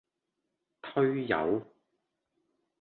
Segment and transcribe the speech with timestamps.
[0.81, 1.63] 推友